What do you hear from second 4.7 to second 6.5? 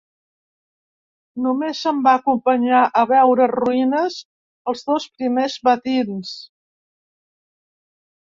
els dos primers matins.